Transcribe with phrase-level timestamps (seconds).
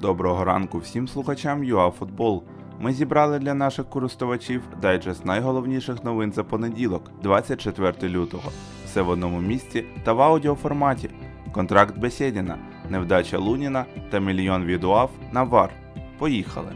[0.00, 2.44] Доброго ранку всім слухачам ЮАФутбол.
[2.78, 8.50] Ми зібрали для наших користувачів дайджест найголовніших новин за понеділок, 24 лютого.
[8.84, 11.10] Все в одному місці та в аудіоформаті.
[11.52, 12.58] Контракт Бесєдіна,
[12.90, 15.70] невдача Луніна та мільйон від УАФ на ВАР.
[16.18, 16.72] Поїхали.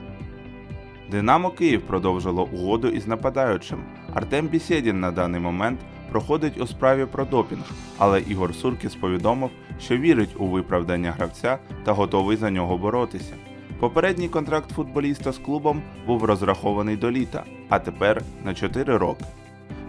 [1.11, 3.79] Динамо Київ продовжило угоду із нападаючим.
[4.15, 5.81] Артем Бісєдін на даний момент
[6.15, 7.65] проходить у справі про допінг,
[7.99, 9.51] але Ігор Суркіс повідомив,
[9.81, 13.35] що вірить у виправдання гравця та готовий за нього боротися.
[13.81, 19.25] Попередній контракт футболіста з клубом був розрахований до літа, а тепер на 4 роки.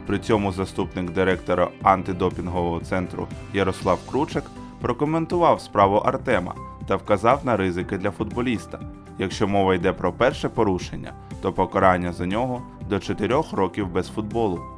[0.07, 4.43] При цьому заступник директора антидопінгового центру Ярослав Кручек
[4.81, 6.55] прокоментував справу Артема
[6.87, 8.79] та вказав на ризики для футболіста.
[9.19, 14.74] Якщо мова йде про перше порушення, то покарання за нього до 4 років без футболу.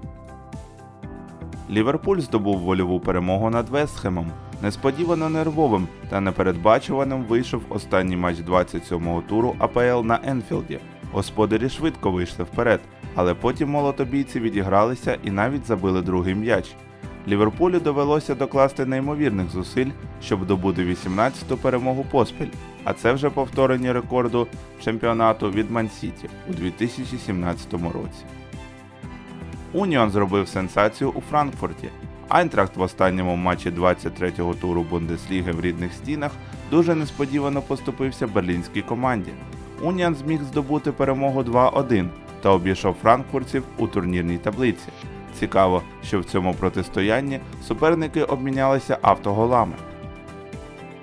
[1.70, 4.32] Ліверпуль здобув вольову перемогу над Вестхемом.
[4.62, 10.80] Несподівано нервовим та непередбачуваним вийшов останній матч 27-го туру АПЛ на Енфілді.
[11.12, 12.80] Господарі швидко вийшли вперед,
[13.16, 16.76] але потім молотобійці відігралися і навіть забили другий м'яч.
[17.28, 22.48] Ліверпулю довелося докласти неймовірних зусиль, щоб добути 18-ту перемогу поспіль,
[22.84, 24.48] а це вже повторення рекорду
[24.84, 28.24] чемпіонату від Мансіті у 2017 році.
[29.78, 31.90] Уніон зробив сенсацію у Франкфурті.
[32.28, 36.32] Айнтрахт в останньому матчі 23-го туру Бундесліги в рідних стінах
[36.72, 39.32] дуже несподівано поступився берлінській команді.
[39.82, 42.08] Уніон зміг здобути перемогу 2-1
[42.42, 44.88] та обійшов франкфуртців у турнірній таблиці.
[45.40, 49.74] Цікаво, що в цьому протистоянні суперники обмінялися автоголами.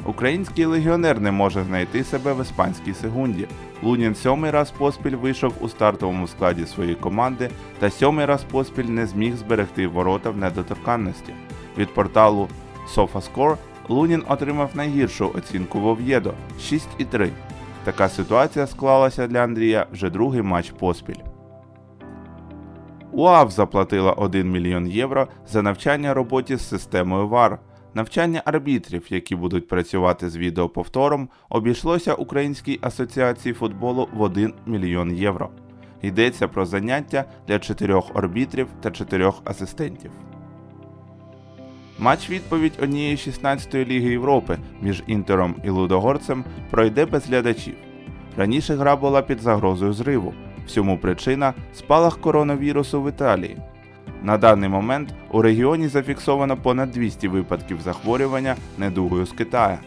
[0.07, 3.49] Український легіонер не може знайти себе в іспанській сегунді.
[3.83, 9.07] Лунін сьомий раз поспіль вийшов у стартовому складі своєї команди та сьомий раз поспіль не
[9.07, 11.35] зміг зберегти ворота в недоторканності.
[11.79, 12.49] Від порталу
[12.97, 13.57] SofaScore
[13.89, 17.31] Лунін отримав найгіршу оцінку в Ов'єдо 6,3.
[17.85, 21.21] Така ситуація склалася для Андрія вже другий матч поспіль.
[23.13, 27.59] УАВ заплатила 1 мільйон євро за навчання роботі з системою VAR.
[27.95, 35.51] Навчання арбітрів, які будуть працювати з відеоповтором, обійшлося Українській асоціації футболу в 1 мільйон євро.
[36.03, 40.11] Йдеться про заняття для чотирьох арбітрів та чотирьох асистентів.
[41.99, 47.75] Матч відповідь однієї 16-ї Ліги Європи між Інтером і Лудогорцем пройде без глядачів.
[48.37, 50.35] Раніше гра була під загрозою зриву.
[50.67, 53.57] Всьому причина спалах коронавірусу в Італії.
[54.25, 59.79] На даний момент у регіоні зафіксовано понад 200 випадків захворювання недугою з Китая.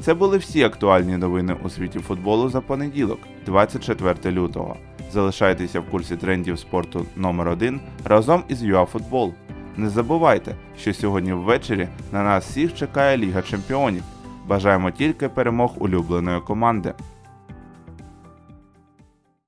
[0.00, 4.76] Це були всі актуальні новини у світі футболу за понеділок, 24 лютого.
[5.12, 9.34] Залишайтеся в курсі трендів спорту номер 1 разом із ЮАФутбол.
[9.76, 14.02] Не забувайте, що сьогодні ввечері на нас всіх чекає Ліга Чемпіонів.
[14.46, 16.92] Бажаємо тільки перемог улюбленої команди.